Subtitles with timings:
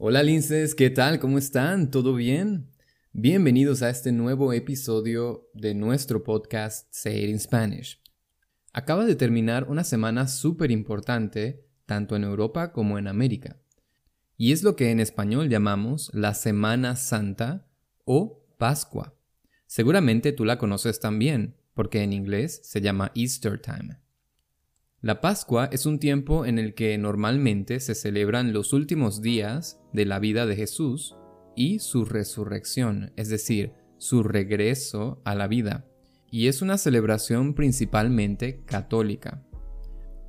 [0.00, 1.18] Hola linces, ¿qué tal?
[1.18, 1.90] ¿Cómo están?
[1.90, 2.70] ¿Todo bien?
[3.12, 8.00] Bienvenidos a este nuevo episodio de nuestro podcast Say It in Spanish.
[8.72, 13.56] Acaba de terminar una semana súper importante tanto en Europa como en América.
[14.36, 17.66] Y es lo que en español llamamos la Semana Santa
[18.04, 19.16] o Pascua.
[19.66, 23.98] Seguramente tú la conoces también, porque en inglés se llama Easter Time.
[25.00, 30.04] La Pascua es un tiempo en el que normalmente se celebran los últimos días de
[30.04, 31.14] la vida de Jesús
[31.54, 35.86] y su resurrección, es decir, su regreso a la vida,
[36.32, 39.44] y es una celebración principalmente católica.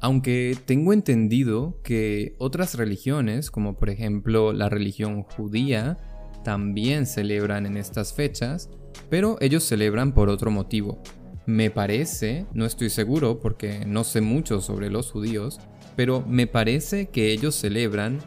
[0.02, 5.98] Aunque tengo entendido que otras religiones, como por ejemplo la religión judía,
[6.44, 8.70] también celebran en estas fechas,
[9.10, 11.02] pero ellos celebran por otro motivo.
[11.50, 15.60] Me parece, no estoy seguro porque no sé mucho sobre los judíos,
[15.96, 18.20] pero me parece que ellos celebran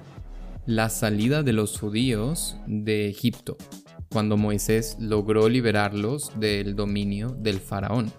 [0.67, 3.57] la salida de los judíos de Egipto,
[4.11, 8.11] cuando Moisés logró liberarlos del dominio del faraón.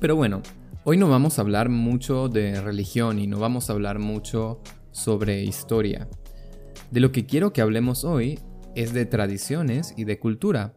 [0.00, 0.42] Pero bueno,
[0.84, 5.44] hoy no vamos a hablar mucho de religión y no vamos a hablar mucho sobre
[5.44, 6.10] historia.
[6.90, 8.38] De lo que quiero que hablemos hoy
[8.74, 10.74] es de tradiciones y de cultura,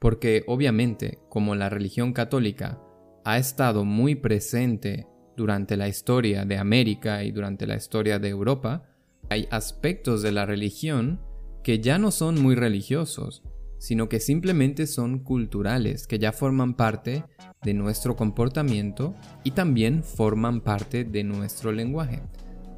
[0.00, 2.80] porque obviamente como la religión católica
[3.24, 8.82] ha estado muy presente durante la historia de América y durante la historia de Europa,
[9.28, 11.20] hay aspectos de la religión
[11.62, 13.42] que ya no son muy religiosos,
[13.78, 17.24] sino que simplemente son culturales, que ya forman parte
[17.62, 19.14] de nuestro comportamiento
[19.44, 22.22] y también forman parte de nuestro lenguaje.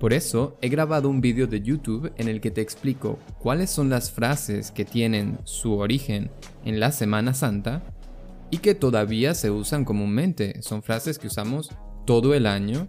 [0.02, 3.88] Por eso he grabado un vídeo de YouTube en el que te explico cuáles son
[3.88, 6.28] las frases que tienen su origen
[6.64, 7.84] en la Semana Santa
[8.50, 10.60] y que todavía se usan comúnmente.
[10.60, 11.70] Son frases que usamos
[12.04, 12.88] todo el año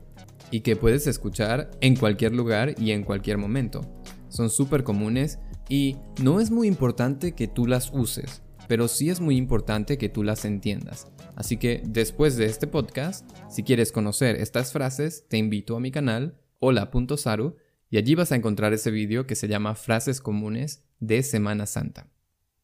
[0.49, 3.81] y que puedes escuchar en cualquier lugar y en cualquier momento.
[4.29, 5.37] Son súper comunes
[5.69, 10.09] y no es muy importante que tú las uses, pero sí es muy importante que
[10.09, 11.09] tú las entiendas.
[11.35, 15.91] Así que después de este podcast, si quieres conocer estas frases, te invito a mi
[15.91, 17.57] canal hola.saru
[17.89, 22.07] y allí vas a encontrar ese vídeo que se llama Frases comunes de Semana Santa.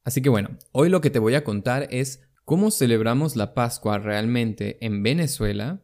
[0.06, 4.00] Así que bueno, hoy lo que te voy a contar es cómo celebramos la Pascua
[4.00, 5.82] realmente en Venezuela,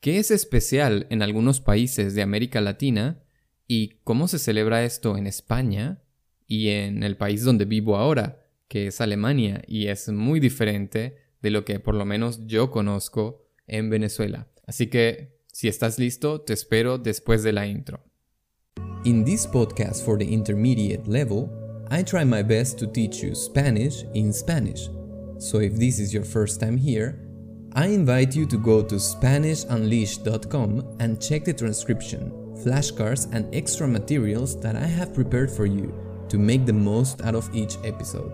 [0.00, 3.22] qué es especial en algunos países de América Latina
[3.68, 6.02] y cómo se celebra esto en España
[6.46, 11.50] y en el país donde vivo ahora, que es Alemania, y es muy diferente de
[11.50, 14.48] lo que por lo menos yo conozco en Venezuela.
[14.66, 18.00] Así que Si estás listo, te espero después de la intro.
[19.04, 21.50] In this podcast for the intermediate level,
[21.90, 24.88] I try my best to teach you Spanish in Spanish.
[25.36, 27.20] So if this is your first time here,
[27.74, 32.32] I invite you to go to SpanishUnleashed.com and check the transcription,
[32.64, 35.92] flashcards, and extra materials that I have prepared for you
[36.30, 38.32] to make the most out of each episode.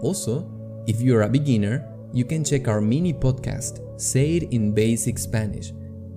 [0.00, 0.48] Also,
[0.86, 5.72] if you're a beginner, you can check our mini podcast, Say It in Basic Spanish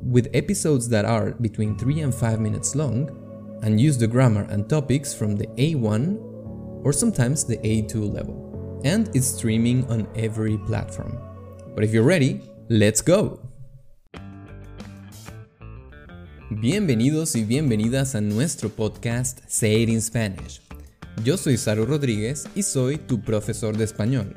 [0.06, 3.10] with episodes that are between 3 and 5 minutes long,
[3.64, 6.20] and use the grammar and topics from the A1
[6.86, 8.82] or sometimes the A2 level.
[8.86, 11.18] And it's streaming on every platform.
[11.74, 13.40] But if you're ready, let's go!
[16.52, 20.62] Bienvenidos y bienvenidas a nuestro podcast Say It in Spanish.
[21.24, 24.36] Yo soy Saru Rodríguez y soy tu profesor de español.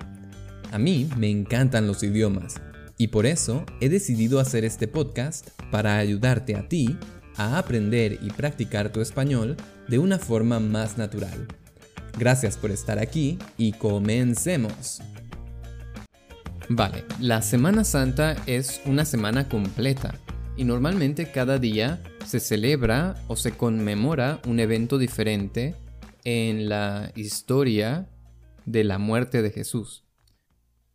[0.72, 2.54] A mí me encantan los idiomas
[2.98, 6.98] y por eso he decidido hacer este podcast para ayudarte a ti
[7.36, 11.46] a aprender y practicar tu español de una forma más natural.
[12.18, 15.00] Gracias por estar aquí y comencemos.
[16.68, 20.18] Vale, la Semana Santa es una semana completa
[20.56, 25.76] y normalmente cada día se celebra o se conmemora un evento diferente
[26.24, 28.10] en la historia
[28.66, 30.07] de la muerte de Jesús.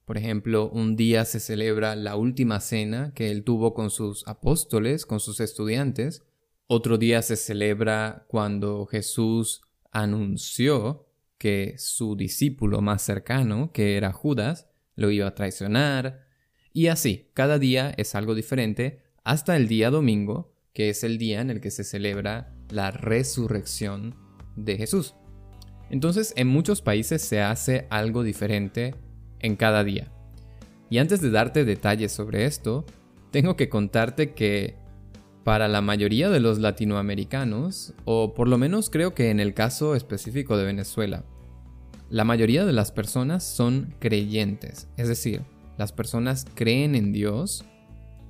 [0.05, 5.05] Por ejemplo, un día se celebra la última cena que él tuvo con sus apóstoles,
[5.05, 6.23] con sus estudiantes.
[6.67, 14.67] Otro día se celebra cuando Jesús anunció que su discípulo más cercano, que era Judas,
[14.95, 16.27] lo iba a traicionar.
[16.73, 21.39] Y así, cada día es algo diferente hasta el día domingo, que es el día
[21.39, 24.15] en el que se celebra la resurrección
[24.55, 25.15] de Jesús.
[25.89, 28.95] Entonces, en muchos países se hace algo diferente
[29.43, 30.11] en cada día.
[30.89, 32.85] Y antes de darte detalles sobre esto,
[33.29, 34.75] tengo que contarte que
[35.43, 39.95] para la mayoría de los latinoamericanos, o por lo menos creo que en el caso
[39.95, 41.23] específico de Venezuela,
[42.09, 45.41] la mayoría de las personas son creyentes, es decir,
[45.77, 47.65] las personas creen en Dios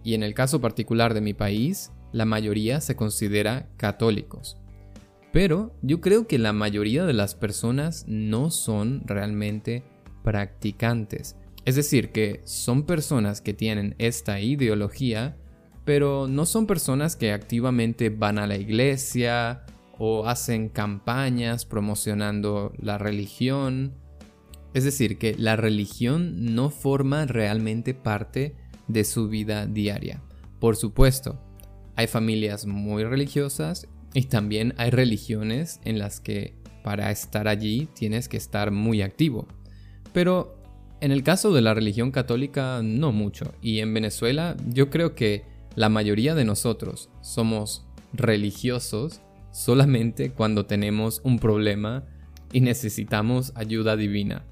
[0.04, 4.57] y en el caso particular de mi país, la mayoría se considera católicos.
[5.31, 9.83] Pero yo creo que la mayoría de las personas no son realmente
[10.24, 11.36] practicantes.
[11.66, 15.38] Es decir, que son personas que tienen esta ideología,
[15.86, 19.66] pero no son personas que activamente van a la iglesia
[19.98, 23.94] o hacen campañas promocionando la religión.
[24.74, 28.56] Es decir, que la religión no forma realmente parte
[28.88, 30.22] de su vida diaria.
[30.60, 31.40] Por supuesto,
[31.96, 38.28] hay familias muy religiosas y también hay religiones en las que para estar allí tienes
[38.28, 39.48] que estar muy activo.
[40.13, 40.57] Pero
[41.01, 43.54] en el caso de la religión católica no mucho.
[43.62, 45.44] Y en Venezuela yo creo que
[45.75, 49.19] la mayoría de nosotros somos religiosos
[49.51, 52.06] solamente cuando tenemos un problema
[52.54, 54.45] y necesitamos ayuda divina.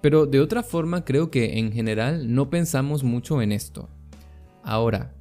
[0.00, 3.88] Pero de otra forma creo que en general no pensamos mucho en esto.
[4.62, 5.14] Ahora,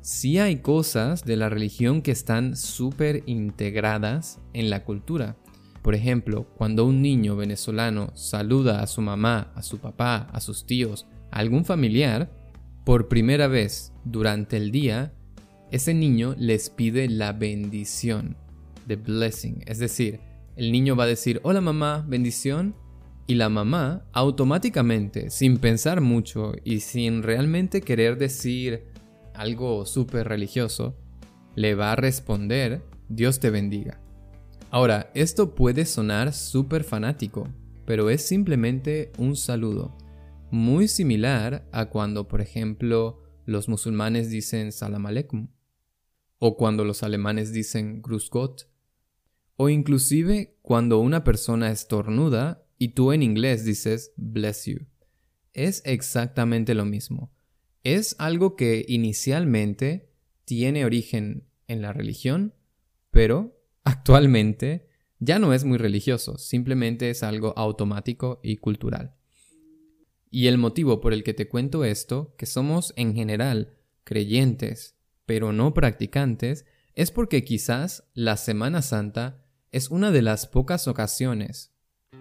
[0.00, 5.36] sí hay cosas de la religión que están súper integradas en la cultura.
[5.82, 10.64] Por ejemplo, cuando un niño venezolano saluda a su mamá, a su papá, a sus
[10.64, 12.30] tíos, a algún familiar,
[12.84, 15.12] por primera vez durante el día,
[15.70, 18.36] ese niño les pide la bendición,
[18.86, 19.62] the blessing.
[19.66, 20.20] Es decir,
[20.56, 22.76] el niño va a decir, hola mamá, bendición,
[23.26, 28.84] y la mamá automáticamente, sin pensar mucho y sin realmente querer decir
[29.34, 30.96] algo súper religioso,
[31.54, 34.01] le va a responder, Dios te bendiga.
[34.72, 37.46] Ahora, esto puede sonar súper fanático,
[37.84, 39.98] pero es simplemente un saludo,
[40.50, 45.48] muy similar a cuando, por ejemplo, los musulmanes dicen Salam Aleikum,
[46.38, 48.62] o cuando los alemanes dicen Grüß Gott,
[49.56, 54.86] o inclusive cuando una persona estornuda y tú en inglés dices Bless you.
[55.52, 57.30] Es exactamente lo mismo.
[57.84, 60.08] Es algo que inicialmente
[60.46, 62.54] tiene origen en la religión,
[63.10, 64.88] pero actualmente
[65.18, 69.14] ya no es muy religioso, simplemente es algo automático y cultural.
[70.30, 73.74] Y el motivo por el que te cuento esto, que somos en general
[74.04, 74.96] creyentes,
[75.26, 76.64] pero no practicantes,
[76.94, 81.72] es porque quizás la Semana Santa es una de las pocas ocasiones.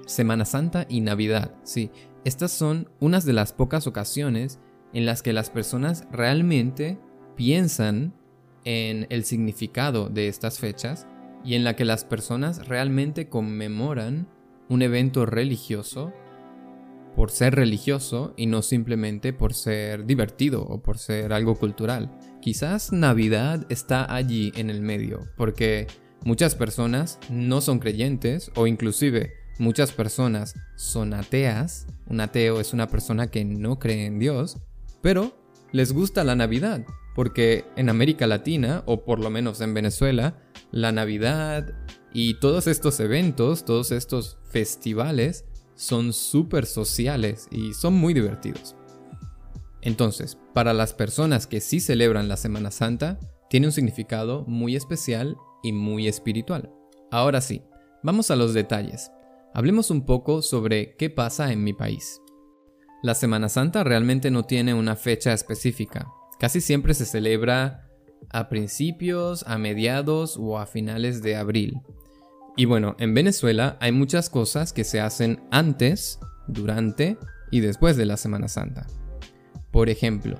[0.06, 1.90] Semana Santa y Navidad, sí,
[2.24, 4.60] estas son unas de las pocas ocasiones
[4.94, 7.00] en las que las personas realmente
[7.36, 8.14] piensan
[8.64, 11.08] en el significado de estas fechas
[11.44, 14.28] y en la que las personas realmente conmemoran
[14.70, 16.14] un evento religioso
[17.16, 22.10] por ser religioso y no simplemente por ser divertido o por ser algo cultural.
[22.42, 25.88] Quizás Navidad está allí en el medio, porque
[26.24, 31.88] muchas personas no son creyentes o inclusive muchas personas son ateas.
[32.08, 34.58] Un ateo es una persona que no cree en Dios
[35.02, 35.36] pero
[35.72, 36.86] les gusta la Navidad,
[37.16, 40.38] porque en América Latina, o por lo menos en Venezuela,
[40.72, 41.74] la Navidad
[42.14, 48.76] y todos estos eventos, todos estos festivales, son súper sociales y son muy divertidos.
[49.82, 53.20] Entonces, para las personas que sí celebran la Semana Santa,
[53.50, 56.72] tiene un significado muy especial y muy espiritual.
[57.10, 57.64] Ahora sí,
[58.04, 59.12] vamos a los detalles.
[59.54, 62.22] Hablemos un poco sobre qué pasa en mi país.
[63.04, 66.08] La Semana Santa realmente no tiene una fecha específica.
[66.42, 67.88] Casi siempre se celebra
[68.32, 71.82] a principios, a mediados o a finales de abril.
[72.58, 77.20] Y bueno, en Venezuela hay muchas cosas que se hacen antes, durante
[77.52, 78.88] y después de la Semana Santa.
[79.70, 80.40] Por ejemplo,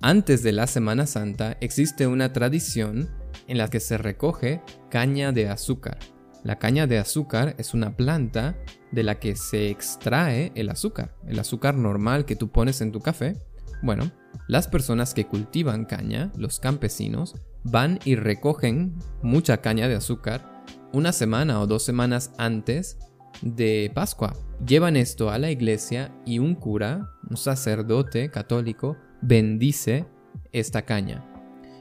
[0.00, 3.10] antes de la Semana Santa existe una tradición
[3.46, 5.98] en la que se recoge caña de azúcar.
[6.44, 8.56] La caña de azúcar es una planta
[8.90, 13.00] de la que se extrae el azúcar, el azúcar normal que tú pones en tu
[13.00, 13.36] café.
[13.82, 14.10] Bueno,
[14.48, 17.34] las personas que cultivan caña, los campesinos,
[17.64, 22.98] van y recogen mucha caña de azúcar una semana o dos semanas antes
[23.42, 24.32] de Pascua.
[24.66, 30.06] Llevan esto a la iglesia y un cura, un sacerdote católico, bendice
[30.52, 31.24] esta caña.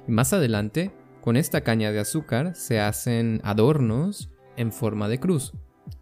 [0.08, 0.92] Y más adelante,
[1.22, 5.54] con esta caña de azúcar se hacen adornos en forma de cruz.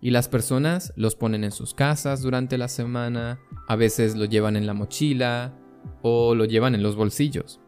[0.01, 4.57] Y las personas los ponen en sus casas durante la semana, a veces lo llevan
[4.57, 5.53] en la mochila
[6.01, 7.59] o lo llevan en los bolsillos.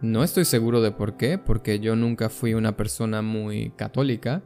[0.00, 4.42] No estoy seguro de por qué, porque yo nunca fui una persona muy católica,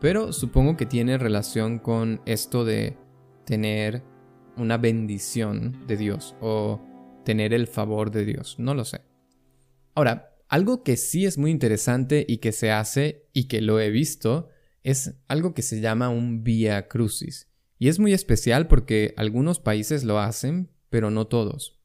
[0.00, 2.96] pero supongo que tiene relación con esto de
[3.44, 4.02] tener
[4.56, 6.80] una bendición de Dios o
[7.24, 9.00] tener el favor de Dios, no lo sé.
[9.94, 13.90] Ahora, algo que sí es muy interesante y que se hace y que lo he
[13.90, 14.48] visto
[14.82, 17.50] es algo que se llama un via crucis.
[17.78, 21.75] Y es muy especial porque algunos países lo hacen, pero no todos.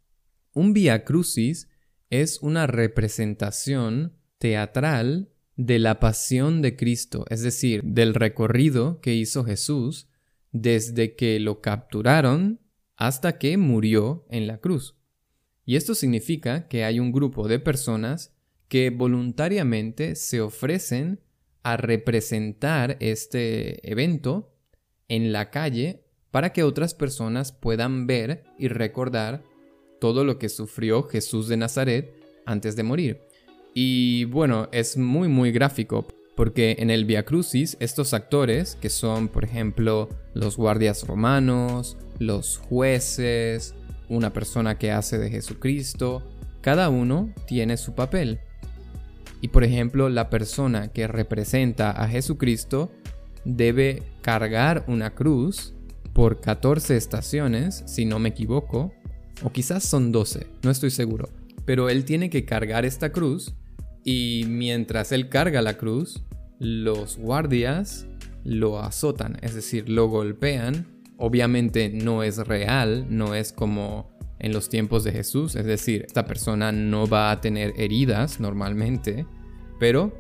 [0.54, 1.70] Un via crucis
[2.10, 9.44] es una representación teatral de la pasión de Cristo, es decir, del recorrido que hizo
[9.46, 10.08] Jesús
[10.52, 12.60] desde que lo capturaron
[12.98, 14.98] hasta que murió en la cruz.
[15.66, 18.34] Y esto significa que hay un grupo de personas
[18.68, 21.22] que voluntariamente se ofrecen
[21.64, 24.54] a representar este evento
[25.08, 29.44] en la calle para que otras personas puedan ver y recordar
[30.02, 32.12] todo lo que sufrió Jesús de Nazaret
[32.48, 33.22] antes de morir.
[33.76, 39.28] Y bueno, es muy muy gráfico porque en el Via Crucis estos actores, que son
[39.28, 43.76] por ejemplo los guardias romanos, los jueces,
[44.10, 46.24] una persona que hace de Jesucristo,
[46.62, 48.40] cada uno tiene su papel.
[49.40, 52.92] Y por ejemplo, la persona que representa a Jesucristo
[53.46, 55.76] debe cargar una cruz
[56.14, 58.92] por 14 estaciones, si no me equivoco,
[59.44, 61.30] o quizás son 12, no estoy seguro.
[61.66, 63.54] Pero él tiene que cargar esta cruz
[64.04, 66.24] y mientras él carga la cruz,
[66.60, 68.08] los guardias
[68.44, 70.88] lo azotan, es decir, lo golpean.
[71.18, 76.26] Obviamente no es real, no es como en los tiempos de Jesús, es decir, esta
[76.26, 79.28] persona no va a tener heridas normalmente,
[79.80, 80.18] pero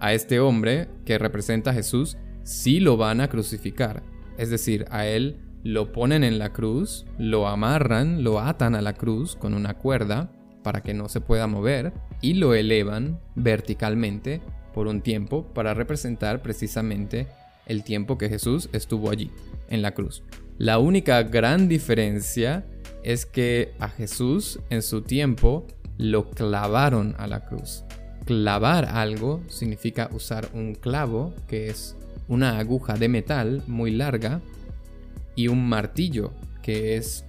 [0.00, 4.02] a este hombre que representa a Jesús sí lo van a crucificar,
[4.38, 8.94] es decir, a él lo ponen en la cruz, lo amarran, lo atan a la
[8.94, 10.30] cruz con una cuerda
[10.62, 14.40] para que no se pueda mover y lo elevan verticalmente
[14.72, 17.26] por un tiempo para representar precisamente
[17.66, 19.30] el tiempo que Jesús estuvo allí,
[19.68, 20.22] en la cruz.
[20.56, 22.64] La única gran diferencia
[23.04, 25.66] es que a Jesús en su tiempo
[25.98, 27.84] lo clavaron a la cruz.
[28.24, 31.96] Clavar algo significa usar un clavo, que es
[32.26, 34.40] una aguja de metal muy larga,
[35.38, 37.24] y un martillo, que es,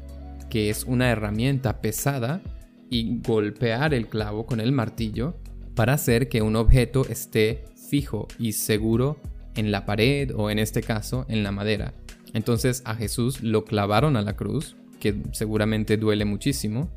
[0.49, 2.41] que es una herramienta pesada
[2.89, 5.37] y golpear el clavo con el martillo
[5.75, 9.19] para hacer que un objeto esté fijo y seguro
[9.53, 11.93] en la pared o en este caso en la madera.
[12.33, 16.89] Entonces a Jesús lo clavaron a la cruz, que seguramente duele muchísimo.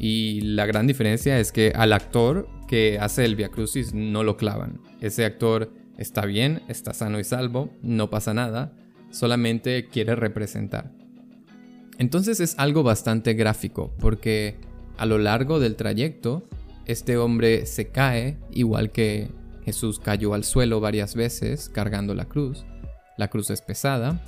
[0.00, 4.36] Y la gran diferencia es que al actor que hace el Via Crucis no lo
[4.36, 4.80] clavan.
[5.00, 8.72] Ese actor está bien, está sano y salvo, no pasa nada,
[9.12, 10.90] solamente quiere representar.
[11.98, 14.56] Entonces es algo bastante gráfico, porque
[14.96, 16.48] a lo largo del trayecto,
[16.86, 19.28] este hombre se cae, igual que
[19.64, 22.64] Jesús cayó al suelo varias veces cargando la cruz.
[23.16, 24.20] La cruz es pesada.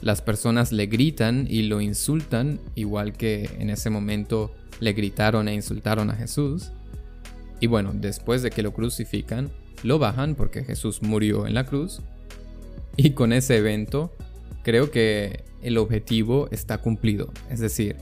[0.00, 5.54] Las personas le gritan y lo insultan, igual que en ese momento le gritaron e
[5.54, 6.72] insultaron a Jesús.
[7.60, 9.50] Y bueno, después de que lo crucifican,
[9.82, 12.02] lo bajan porque Jesús murió en la cruz.
[12.98, 14.16] Y con ese evento,
[14.62, 17.32] creo que el objetivo está cumplido.
[17.50, 17.96] Es decir,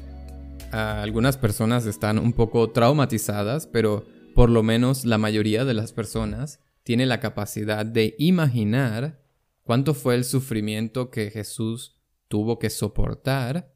[0.71, 6.61] algunas personas están un poco traumatizadas, pero por lo menos la mayoría de las personas
[6.85, 9.21] tiene la capacidad de imaginar
[9.63, 11.97] cuánto fue el sufrimiento que Jesús
[12.29, 13.73] tuvo que soportar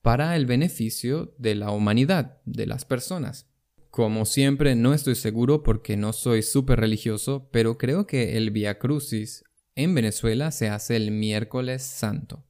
[0.00, 3.48] para el beneficio de la humanidad, de las personas.
[3.90, 8.78] Como siempre, no estoy seguro porque no soy súper religioso, pero creo que el Via
[8.78, 9.44] Crucis
[9.76, 12.44] en Venezuela se hace el miércoles santo.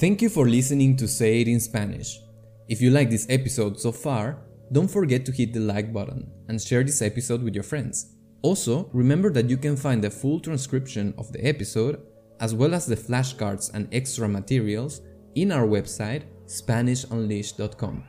[0.00, 2.20] Thank you for listening to Say It in Spanish.
[2.68, 6.60] If you like this episode so far, don't forget to hit the like button and
[6.60, 8.14] share this episode with your friends.
[8.42, 12.00] Also, remember that you can find the full transcription of the episode,
[12.40, 15.00] as well as the flashcards and extra materials,
[15.34, 18.04] in our website SpanishUnleashed.com.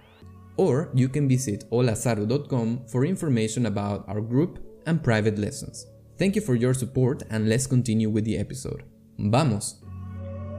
[0.58, 5.86] Or you can visit holazaru.com for information about our group and private lessons.
[6.18, 8.86] Thank you for your support and let's continue with the episode.
[9.18, 9.82] ¡Vamos!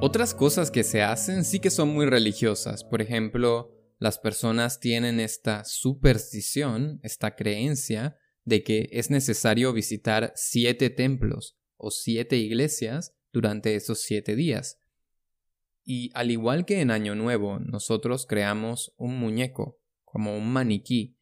[0.03, 2.85] Otras cosas que se hacen sí que son muy religiosas.
[2.85, 10.91] Por ejemplo, las personas tienen esta superstición, esta creencia de que es necesario visitar siete
[10.91, 14.79] templos o siete iglesias durante esos siete días.
[15.85, 21.16] Y al igual que en Año Nuevo, nosotros creamos un muñeco, como un maniquí.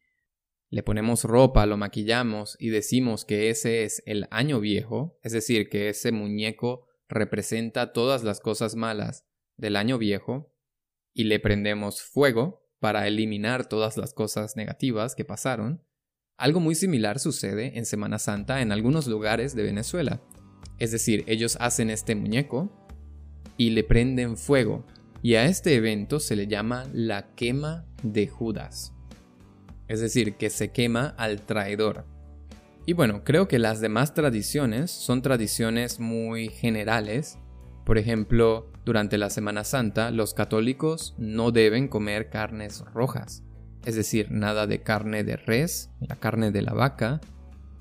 [0.75, 5.69] Le ponemos ropa, lo maquillamos y decimos que ese es el año viejo, es decir,
[5.69, 10.53] que ese muñeco representa todas las cosas malas del año viejo,
[11.13, 15.81] y le prendemos fuego para eliminar todas las cosas negativas que pasaron,
[16.35, 20.21] algo muy similar sucede en Semana Santa en algunos lugares de Venezuela.
[20.77, 22.69] Es decir, ellos hacen este muñeco
[23.55, 24.85] y le prenden fuego,
[25.21, 28.94] y a este evento se le llama la quema de Judas.
[29.87, 32.05] Es decir, que se quema al traidor.
[32.85, 37.39] Y bueno, creo que las demás tradiciones son tradiciones muy generales.
[37.83, 43.43] Por ejemplo, durante la Semana Santa, los católicos no deben comer carnes rojas,
[43.85, 47.21] es decir, nada de carne de res, la carne de la vaca,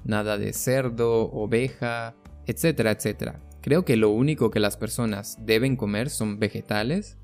[0.04, 2.14] nada de cerdo, oveja,
[2.46, 3.40] etcétera, etcétera.
[3.60, 7.18] Creo que lo único que las personas deben comer son vegetales,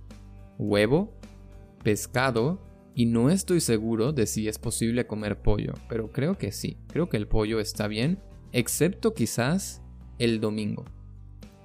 [0.58, 1.14] huevo,
[1.82, 2.60] pescado
[2.94, 7.08] y no estoy seguro de si es posible comer pollo, pero creo que sí, creo
[7.08, 8.18] que el pollo está bien,
[8.52, 9.82] excepto quizás
[10.18, 10.84] el domingo.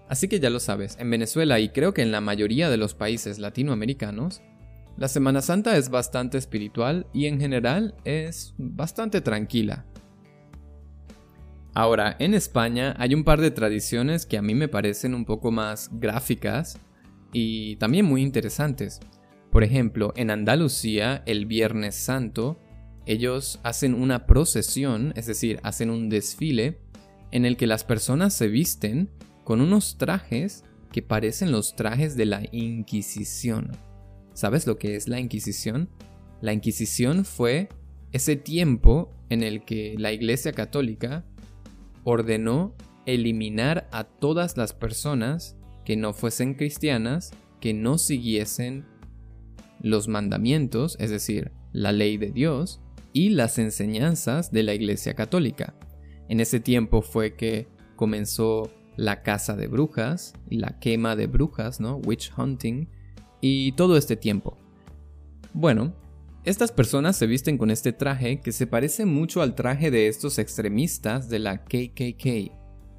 [0.08, 2.94] Así que ya lo sabes, en Venezuela y creo que en la mayoría de los
[2.94, 4.41] países latinoamericanos,
[4.98, 9.86] la Semana Santa es bastante espiritual y en general es bastante tranquila.
[11.74, 15.51] Ahora, en España hay un par de tradiciones que a mí me parecen un poco
[15.51, 16.79] más gráficas
[17.34, 19.01] y también muy interesantes.
[19.55, 22.59] Por ejemplo, en Andalucía, el Viernes Santo,
[23.05, 26.81] ellos hacen una procesión, es decir, hacen un desfile
[27.31, 29.09] en el que las personas se visten
[29.45, 33.71] con unos trajes que parecen los trajes de la Inquisición.
[34.33, 35.88] ¿Sabes lo que es la Inquisición?
[36.41, 37.69] La Inquisición fue
[38.12, 41.24] ese tiempo en el que la Iglesia Católica
[42.03, 47.31] ordenó eliminar a todas las personas que no fuesen cristianas,
[47.62, 48.93] que no siguiesen
[49.86, 52.82] los mandamientos, es decir, la ley de Dios,
[53.13, 55.75] y las enseñanzas de la Iglesia Católica.
[56.27, 61.98] En ese tiempo fue que comenzó la caza de brujas la quema de brujas, ¿no?
[61.98, 62.88] Witch hunting,
[63.42, 64.58] y todo este tiempo.
[65.54, 65.94] Bueno,
[66.46, 70.39] estas personas se visten con este traje que se parece mucho al traje de estos
[70.39, 72.51] extremistas de la KKK,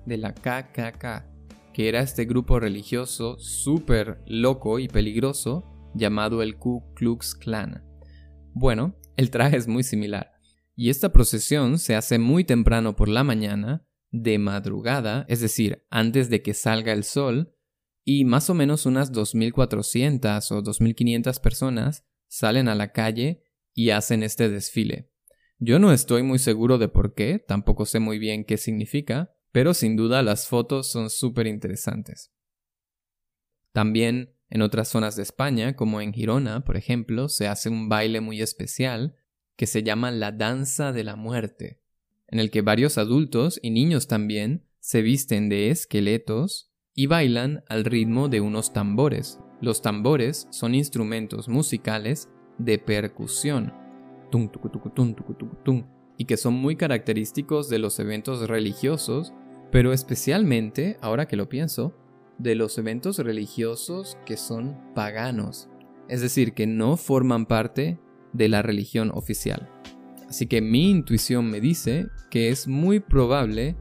[0.06, 1.24] de la KKK,
[1.72, 5.64] que era este grupo religioso súper loco y peligroso
[5.96, 7.84] llamado el Ku Klux Klan.
[8.52, 10.32] Bueno, el traje es muy similar,
[10.74, 16.30] y esta procesión se hace muy temprano por la mañana, de madrugada, es decir, antes
[16.30, 17.54] de que salga el sol,
[18.04, 23.42] y más o menos unas 2.400 o 2.500 personas salen a la calle
[23.74, 25.10] y hacen este desfile.
[25.58, 29.74] Yo no estoy muy seguro de por qué, tampoco sé muy bien qué significa, pero
[29.74, 32.32] sin duda las fotos son súper interesantes.
[33.72, 38.20] También en otras zonas de España, como en Girona, por ejemplo, se hace un baile
[38.20, 39.16] muy especial
[39.56, 41.80] que se llama la danza de la muerte,
[42.28, 47.84] en el que varios adultos y niños también se visten de esqueletos y bailan al
[47.84, 52.28] ritmo de unos tambores, los tambores son instrumentos musicales
[52.58, 53.72] de percusión,
[56.18, 59.32] y que son muy característicos de los eventos religiosos,
[59.70, 61.94] pero especialmente, ahora que lo pienso,
[62.38, 65.68] de los eventos religiosos que son paganos,
[66.08, 67.98] es decir, que no forman parte
[68.32, 69.68] de la religión oficial.
[70.28, 73.76] Así que mi intuición me dice que es muy probable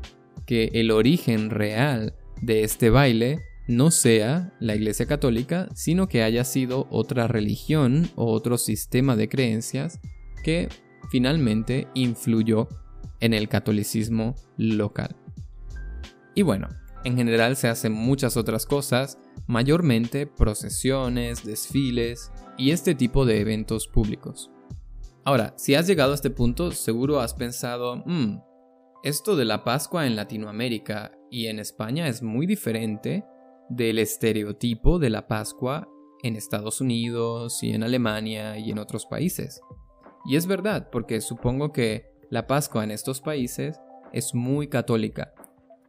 [0.46, 6.44] que el origen real de este baile no sea la Iglesia Católica, sino que haya
[6.44, 10.00] sido otra religión o otro sistema de creencias
[10.44, 10.70] que
[11.10, 12.68] finalmente influyó
[13.20, 15.16] en el catolicismo local.
[16.36, 16.68] Y bueno,
[17.06, 23.88] en general se hacen muchas otras cosas, mayormente procesiones, desfiles y este tipo de eventos
[23.88, 24.52] públicos.
[25.24, 28.40] Ahora, si has llegado a este punto, seguro has pensado, hmm,
[29.04, 33.24] esto de la Pascua en Latinoamérica y en España es muy diferente
[33.70, 35.88] del estereotipo de la Pascua
[36.24, 39.62] en Estados Unidos y en Alemania y en otros países.
[40.26, 43.80] Y es verdad, porque supongo que la Pascua en estos países
[44.12, 45.36] es muy católica.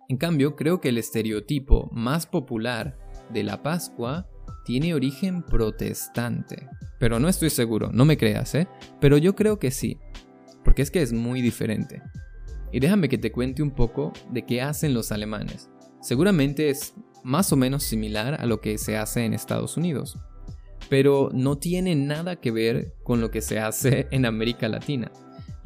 [0.08, 2.96] En cambio, creo que el estereotipo más popular
[3.30, 4.28] de la Pascua
[4.64, 6.68] tiene origen protestante.
[6.98, 8.68] Pero no estoy seguro, no me creas, ¿eh?
[9.00, 9.98] Pero yo creo que sí,
[10.64, 12.02] porque es que es muy diferente.
[12.72, 15.70] Y déjame que te cuente un poco de qué hacen los alemanes.
[16.00, 20.18] Seguramente es más o menos similar a lo que se hace en Estados Unidos,
[20.88, 25.10] pero no tiene nada que ver con lo que se hace en América Latina.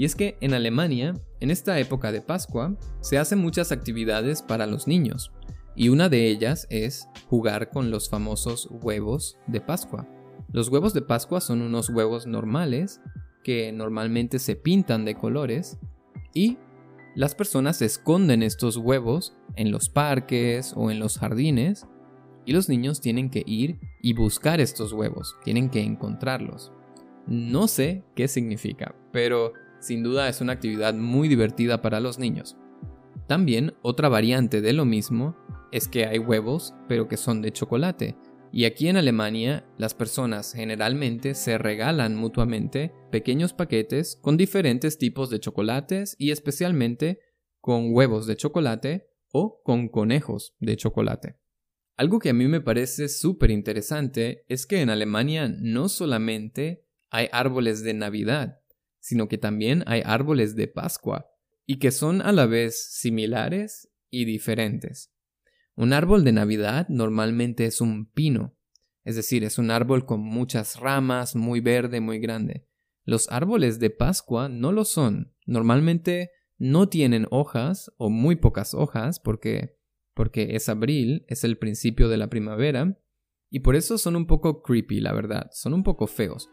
[0.00, 4.66] Y es que en Alemania, en esta época de Pascua, se hacen muchas actividades para
[4.66, 5.30] los niños,
[5.76, 10.08] y una de ellas es jugar con los famosos huevos de Pascua.
[10.54, 13.02] Los huevos de Pascua son unos huevos normales
[13.44, 15.78] que normalmente se pintan de colores
[16.32, 16.56] y
[17.14, 21.86] las personas esconden estos huevos en los parques o en los jardines
[22.46, 26.72] y los niños tienen que ir y buscar estos huevos, tienen que encontrarlos.
[27.26, 32.57] No sé qué significa, pero sin duda es una actividad muy divertida para los niños.
[33.27, 35.37] También otra variante de lo mismo
[35.73, 38.16] es que hay huevos pero que son de chocolate
[38.53, 45.31] y aquí en Alemania, las personas generalmente se regalan mutuamente pequeños paquetes con diferentes tipos
[45.31, 47.21] de chocolates y especialmente
[47.61, 51.37] con huevos de chocolate o con conejos de chocolate.
[51.97, 57.29] Algo que a mí me parece súper interesante es que en Alemania no solamente hay
[57.31, 58.60] árboles de Navidad,
[59.00, 61.26] sino que también hay árboles de Pascua.
[61.66, 65.12] y que son a la vez similares y diferentes.
[65.76, 68.56] Un árbol de Navidad normalmente es un pino,
[69.04, 72.66] es decir, es un árbol con muchas ramas, muy verde, muy grande.
[73.04, 75.32] Los árboles de Pascua no lo son.
[75.46, 79.78] Normalmente no tienen hojas o muy pocas hojas porque
[80.14, 82.98] porque es abril, es el principio de la primavera
[83.48, 86.50] y por eso son un poco creepy, la verdad, son un poco feos.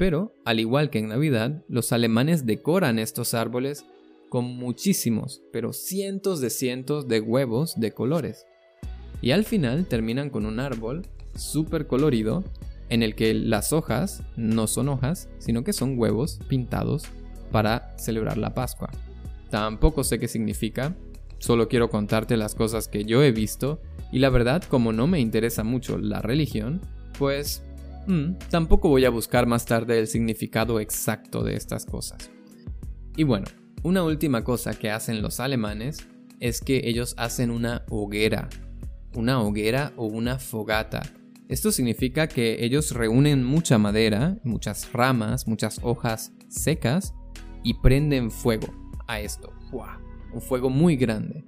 [0.00, 3.84] Pero, al igual que en Navidad, los alemanes decoran estos árboles
[4.30, 8.46] con muchísimos, pero cientos de cientos de huevos de colores.
[9.20, 11.02] Y al final terminan con un árbol
[11.36, 12.44] súper colorido
[12.88, 17.02] en el que las hojas no son hojas, sino que son huevos pintados
[17.52, 18.88] para celebrar la Pascua.
[19.50, 20.96] Tampoco sé qué significa,
[21.36, 23.82] solo quiero contarte las cosas que yo he visto
[24.12, 26.80] y la verdad como no me interesa mucho la religión,
[27.18, 27.62] pues
[28.10, 32.30] mm, tampoco voy a buscar más tarde el significado exacto de estas cosas.
[33.16, 33.46] Y bueno,
[33.82, 36.06] una última cosa que hacen los alemanes
[36.40, 38.48] es que ellos hacen una hoguera,
[39.14, 41.02] una hoguera o una fogata
[41.50, 47.12] esto significa que ellos reúnen mucha madera, muchas ramas, muchas hojas secas
[47.64, 48.68] y prenden fuego
[49.08, 49.52] a esto.
[50.32, 51.44] Un fuego muy grande.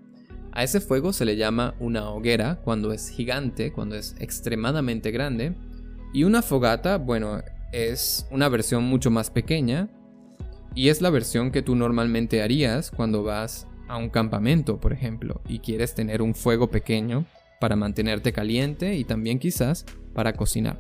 [0.51, 5.55] A ese fuego se le llama una hoguera cuando es gigante, cuando es extremadamente grande.
[6.13, 9.89] Y una fogata, bueno, es una versión mucho más pequeña
[10.75, 15.41] y es la versión que tú normalmente harías cuando vas a un campamento, por ejemplo,
[15.49, 17.27] y quieres tener un fuego pequeño
[17.61, 20.79] para mantenerte caliente y también quizás para cocinar.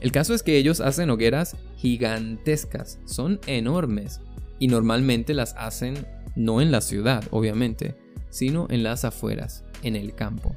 [0.00, 4.20] El caso es que ellos hacen hogueras gigantescas, son enormes
[4.58, 7.96] y normalmente las hacen no en la ciudad, obviamente,
[8.30, 10.54] sino en las afueras, en el campo.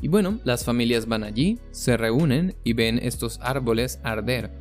[0.00, 4.52] Y bueno, las familias van allí, se reúnen y ven estos árboles arder.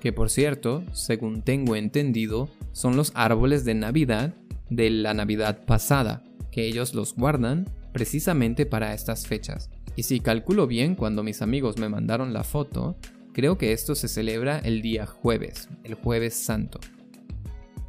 [0.00, 4.34] Que por cierto, según tengo entendido, son los árboles de Navidad
[4.70, 9.68] de la Navidad pasada, que ellos los guardan precisamente para estas fechas.
[9.96, 12.96] Y si calculo bien cuando mis amigos me mandaron la foto,
[13.32, 16.80] creo que esto se celebra el día jueves, el jueves santo.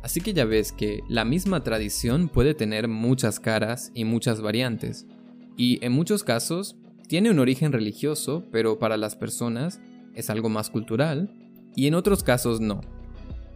[0.04, 5.06] Así que ya ves que la misma tradición puede tener muchas caras y muchas variantes,
[5.62, 6.76] y en muchos casos
[7.08, 9.80] tiene un origen religioso, pero para las personas
[10.16, 11.36] es algo más cultural,
[11.76, 12.82] y en otros casos no.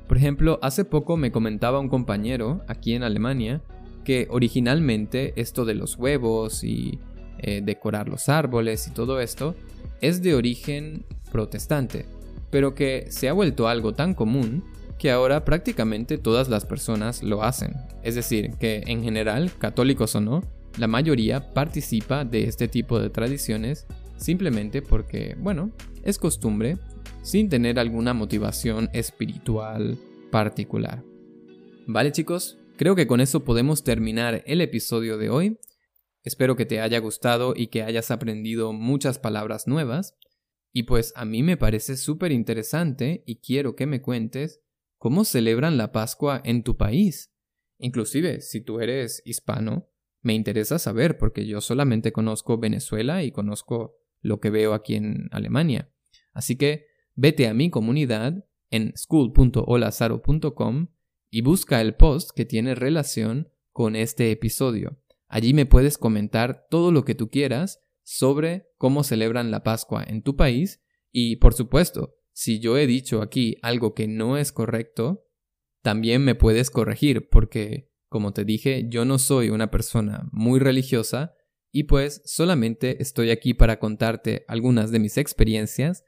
[0.08, 3.64] Por ejemplo, hace poco me comentaba un compañero aquí en Alemania
[4.04, 7.00] que originalmente esto de los huevos y
[7.40, 9.56] eh, decorar los árboles y todo esto
[10.00, 12.06] es de origen protestante,
[12.52, 14.64] pero que se ha vuelto algo tan común
[15.00, 17.74] que ahora prácticamente todas las personas lo hacen.
[18.04, 20.44] Es decir, que en general, católicos o no,
[20.78, 25.72] la mayoría participa de este tipo de tradiciones simplemente porque, bueno,
[26.04, 26.78] es costumbre
[27.22, 29.98] sin tener alguna motivación espiritual
[30.32, 31.04] particular.
[31.88, 35.60] Vale chicos, Creo que con eso podemos terminar el episodio de hoy.
[36.24, 40.18] Espero que te haya gustado y que hayas aprendido muchas palabras nuevas.
[40.74, 44.62] Y pues a mí me parece súper interesante y quiero que me cuentes
[44.98, 47.34] cómo celebran la Pascua en tu país.
[47.78, 49.88] Inclusive, si tú eres hispano,
[50.26, 55.30] me interesa saber porque yo solamente conozco Venezuela y conozco lo que veo aquí en
[55.32, 55.92] Alemania.
[56.34, 60.88] Así que vete a mi comunidad en school.olazaro.com
[61.30, 64.98] y busca el post que tiene relación con este episodio.
[65.28, 70.24] Allí me puedes comentar todo lo que tú quieras sobre cómo celebran la Pascua en
[70.24, 75.28] tu país y, por supuesto, si yo he dicho aquí algo que no es correcto,
[75.84, 81.34] también me puedes corregir porque, como te dije, yo no soy una persona muy religiosa
[81.72, 86.04] y pues solamente estoy aquí para contarte algunas de mis experiencias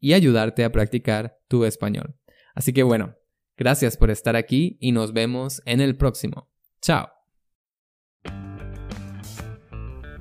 [0.00, 2.16] y ayudarte a practicar tu español.
[2.54, 3.16] Así que bueno,
[3.56, 6.48] Gracias por estar aquí y nos vemos en el próximo.
[6.80, 7.08] Chao.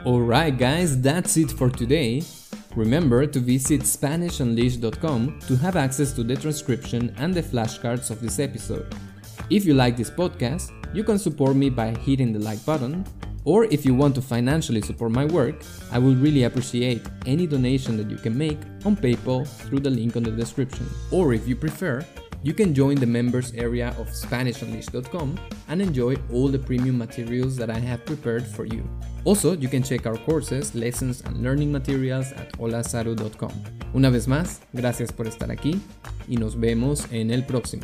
[0.06, 2.24] Alright guys, that's it for today.
[2.76, 8.40] Remember to visit SpanishUnleashed.com to have access to the transcription and the flashcards of this
[8.40, 8.88] episode.
[9.50, 13.06] If you like this podcast, you can support me by hitting the like button,
[13.44, 17.98] or if you want to financially support my work, I would really appreciate any donation
[17.98, 20.88] that you can make on PayPal through the link on the description.
[21.12, 22.06] Or if you prefer,
[22.44, 27.70] you can join the members area of SpanishUnleashed.com and enjoy all the premium materials that
[27.70, 28.84] I have prepared for you.
[29.26, 33.52] Also, you can check our courses, lessons, and learning materials at olazaru.com.
[33.94, 35.80] Una vez más, gracias por estar aquí
[36.28, 37.84] y nos vemos en el próximo.